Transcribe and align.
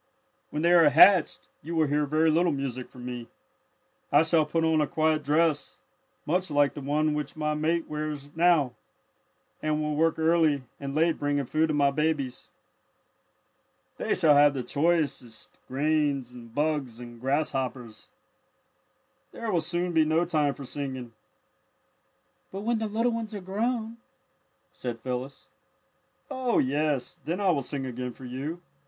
"When 0.49 0.63
they 0.63 0.71
are 0.73 0.89
hatched, 0.89 1.47
you 1.61 1.75
will 1.75 1.85
hear 1.85 2.07
very 2.07 2.31
little 2.31 2.51
music 2.51 2.89
from 2.89 3.05
me. 3.05 3.27
I 4.11 4.23
shall 4.23 4.47
put 4.47 4.63
on 4.65 4.81
a 4.81 4.87
quiet 4.87 5.23
dress, 5.23 5.79
much 6.25 6.49
like 6.49 6.73
the 6.73 6.81
one 6.81 7.13
which 7.13 7.35
my 7.35 7.53
mate 7.53 7.83
now 7.83 7.87
wears, 7.87 8.31
and 9.61 9.79
will 9.79 9.95
work 9.95 10.17
early 10.17 10.63
and 10.79 10.95
late 10.95 11.19
bringing 11.19 11.45
food 11.45 11.67
to 11.67 11.75
my 11.75 11.91
babies. 11.91 12.49
"They 13.97 14.15
shall 14.15 14.33
have 14.35 14.53
the 14.55 14.61
very 14.63 14.69
choicest 14.69 15.55
grains 15.67 16.31
and 16.31 16.51
bugs 16.55 16.99
and 16.99 17.21
grasshoppers. 17.21 18.09
There 19.31 19.51
will 19.51 19.61
soon 19.61 19.93
be 19.93 20.03
no 20.03 20.25
time 20.25 20.55
for 20.55 20.65
singing." 20.65 21.13
"But 22.51 22.61
when 22.61 22.79
the 22.79 22.87
little 22.87 23.11
ones 23.11 23.35
are 23.35 23.39
grown" 23.39 23.97
said 24.73 24.99
Phyllis. 25.01 25.47
"Oh, 26.31 26.57
yes, 26.57 27.19
then 27.23 27.39
I 27.39 27.51
will 27.51 27.61
sing 27.61 27.85
again 27.85 28.13
for 28.13 28.25
you. 28.25 28.63